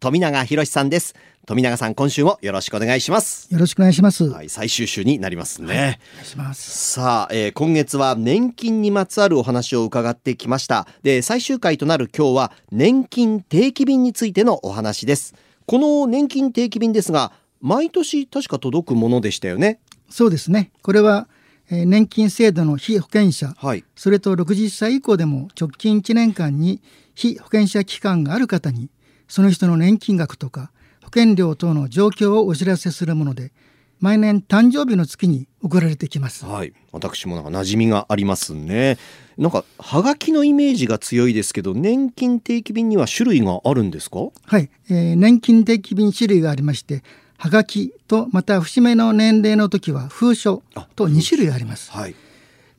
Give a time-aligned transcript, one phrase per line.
[0.00, 1.14] 富永博さんです。
[1.44, 3.52] 富永さん、今週もよろしくお願いします。
[3.52, 4.24] よろしくお願いします。
[4.28, 5.98] はい、最終週になりますね。
[6.12, 6.92] お願いします。
[6.92, 10.86] さあ、えー今月は年金にまつわるお話を伺ってきました。
[11.02, 15.34] で、最終回となる今日は年金定期便についてのお話です。
[15.66, 19.80] この年金定期便ですが、毎年確か届くものでしたよね。
[20.10, 20.70] そうですね。
[20.82, 21.28] これは、
[21.70, 23.84] えー年金制度の被保険者、はい。
[23.96, 26.80] それと60歳以降でも直近1年間に
[27.14, 28.90] 被保険者期間がある方に、
[29.28, 33.52] その人の年金額とか保険料等の状況をお知らせするもので、
[34.00, 36.44] 毎年誕生日の月に送られてきます。
[36.44, 36.72] はい。
[36.92, 38.96] 私もなんか馴染みがありますね。
[39.36, 44.18] なんか、はがきのイメージが強いですけど、年金定期便には種類があるんですか？
[44.44, 47.02] はい、えー年金定期便種類がありまして、
[47.38, 50.62] はがきとまた節目の年齢の時は封書
[50.96, 51.90] と2種類あります。
[51.90, 52.14] はい。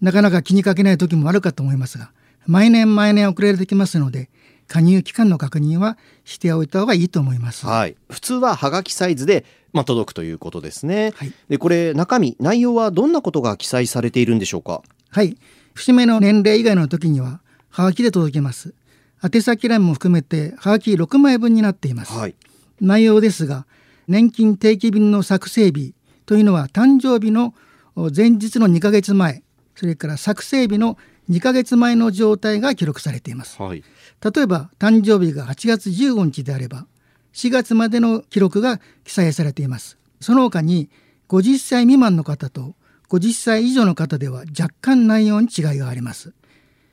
[0.02, 2.12] なかなか気にかけない時もあるかと思いますが、
[2.46, 4.30] 毎年毎年送られてきますので、
[4.70, 7.66] 加入期間の確認はしておいた方がいいと思います。
[7.66, 7.98] はい。
[8.10, 11.12] 普通ははがきサイズで、まあ、届くということですね。
[11.16, 14.82] はいで、これ、中身、内容はどんなことが記載されているんでしょうか？
[15.10, 15.38] はい。
[15.74, 18.74] 節目の年齢以外の時には、はがきで届きます。
[19.22, 22.14] 宛先欄も含めて、はがき6枚分になっています。
[22.14, 22.36] はい。
[22.80, 23.66] 内容ですが、
[24.08, 25.94] 年金定期便の作成日
[26.26, 27.54] というのは誕生日の
[28.16, 29.44] 前日の2ヶ月前、
[29.76, 30.98] それから作成日の
[31.30, 33.62] 2ヶ月前の状態が記録されています。
[33.62, 33.84] はい。
[34.22, 36.86] 例えば誕生日が8月15日であれば
[37.34, 40.90] 4月までの記録が記載されていますその他に
[41.30, 42.76] 50歳未満の方と
[43.10, 46.34] 50歳以上の方では若干内容に違いがあります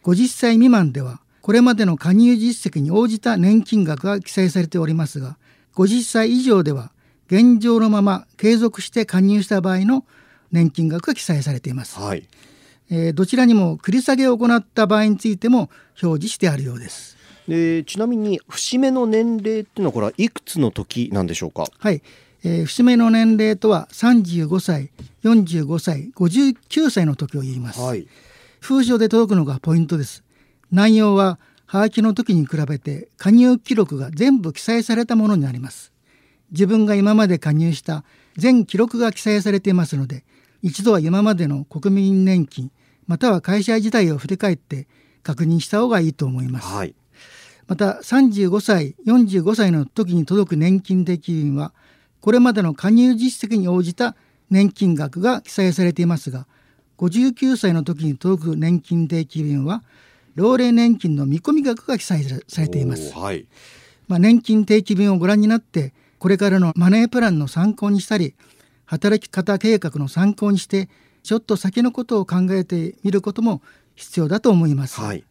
[0.04, 5.36] 50歳未満ではこれまでの加入実績に応じた年金額が記載されておりますが
[5.74, 6.92] 50歳以上では
[7.26, 10.04] 現状のまま継続して加入した場合の
[10.52, 12.28] 年金額が記載されていますはい。
[12.91, 15.70] えーどちらにも繰り下げを行った場合についても
[16.02, 17.16] 表示してあるようです。
[17.48, 21.64] でちなみに節目の年齢っていうのはこれはいくつの時なんでしょうか？
[21.78, 22.02] はい、
[22.44, 24.91] えー節目の年齢とは35歳
[25.25, 28.08] 45歳59歳の時を言います、い。
[28.60, 30.25] 封書で届くのがポイントです。
[30.70, 35.92] 内容ははがきの時に比べて加入記録が全部記載されたものになります。
[36.52, 38.04] 自分が今まで加入した
[38.36, 40.25] 全記録が記載されていますので
[40.62, 42.71] 一度は今までの国民年金
[43.06, 44.87] または会社自体を振り返って
[45.22, 46.67] 確認した方がいいと思います。
[46.67, 46.94] はい。
[47.67, 51.72] また35歳45歳の時に届く年金定期便は
[52.21, 54.15] これまでの加入実績に応じた
[54.50, 56.47] 年金額が記載されていますが
[56.99, 59.83] 59歳の時に届く年金定期便は
[60.37, 63.12] 老齢年金の見込み額が記載されています。
[63.15, 63.47] はい。
[64.06, 68.34] まあ、年金定期便をご覧になってこれからのマネープランの参考にしたり
[68.86, 70.88] 働き方計画の参考にして
[71.22, 73.60] ちょっと先のことを考えてみることも
[73.94, 75.00] 必要だと思います。
[75.00, 75.24] はい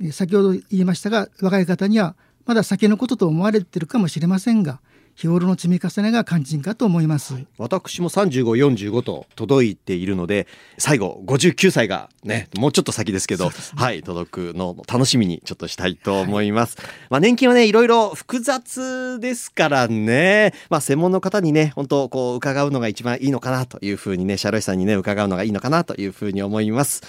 [0.00, 2.16] えー先ほど言いましたが若い方には
[2.46, 4.80] まだ先のことと思われているかもしれませんが
[5.14, 7.34] 日頃の積み重ねが肝心かと思います。
[7.58, 10.46] 私も3545と届いているので
[10.78, 16.76] 最後59歳がねもうちょっと先ですけどはい届くのを楽しみにちょっとしたいと思います、
[17.10, 20.52] まあ年金はねいろいろ複雑ですからね。
[20.68, 27.02] まあ専門の方にね本当こう伺うのが一番いいのかなというふうにね社労士さんにね伺うのがいいのかなというふうに思います。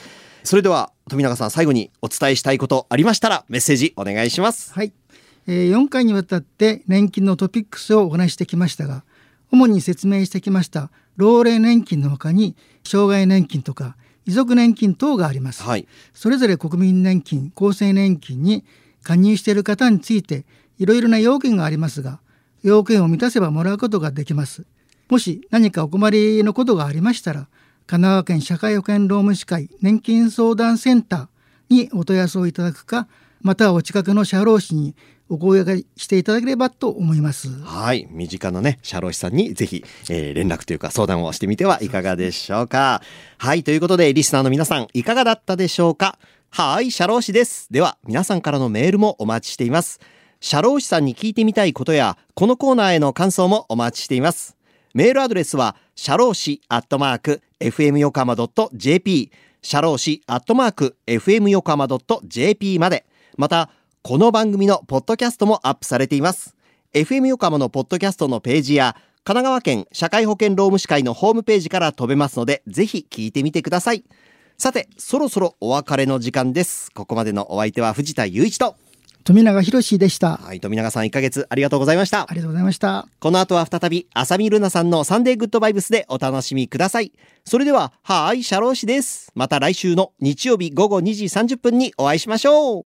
[0.44, 4.74] それでは富永さん最後にお伝えしたいことありましたらメッセージお願いします。
[4.74, 5.05] はい、えー
[5.48, 9.04] 4回にわたって年金のトピックスをお話ししてきましたが
[9.52, 13.96] 主に説明してきました老齢年金のほかに障害年金とか
[14.26, 15.64] 遺族年金等があります。
[15.64, 18.66] はいそれぞれ国民年金厚生年金に
[19.04, 20.46] 加入している方について
[20.80, 22.20] いろいろな要件がありますが
[22.64, 24.66] 要件を満たせばもらうことができます
[25.10, 27.48] もし何かお困りのことがありましたら
[27.86, 33.08] 神奈川県社会保険労務士会年金相談センターにお問い合わせをいただくか
[33.46, 34.96] またはお近くの社労士に
[35.30, 38.08] お声掛けしていただければと思いますはい。
[38.10, 43.04] 身近なね、社労士さんにぜひ、えー連絡というか相談をしてみてはいかがでしょうか。
[43.38, 43.62] はい。
[43.64, 46.18] ということで、リスナーの皆さん、いかがだったでしょうか？
[46.50, 47.68] はい、社労士です。
[47.70, 50.00] では、皆さんからのメールもお待ちしています。
[50.40, 54.58] 社労士さんに聞いてみたいことや、このコーナーへの感想もお待ちしています。
[54.96, 58.36] メールアドレスは、社労士アットマーク、fm 横浜
[58.74, 59.32] .jp、
[59.62, 61.88] 社労士アットマーク、fm 横浜
[62.26, 63.06] .jp まで、
[63.38, 63.70] また、
[64.02, 66.56] この番組のポッドキャストもアップされています。
[66.94, 68.96] FM 横浜のポッドキャストのページや、
[69.26, 74.06] 神奈川県社会保険労務士会のホームページから飛べますので、ぜひ聞いてみてください。
[74.58, 76.92] さて、そろそろお別れの時間です。
[76.92, 78.76] ここまでのお相手は藤田雄一と。
[79.26, 80.38] 富永博でした。
[80.38, 82.28] はい、富永さん1ヶ月ありがとうございましたあ。
[82.30, 83.08] りがとうございました。
[83.20, 87.12] この後は再び、浅見ルナさんのサンデーグッドバイブスでお楽しみください。
[87.44, 89.32] それでは、はーい、シャロー氏です。
[89.34, 92.84] また来週の日曜日午後2時30分にお会いしましょう。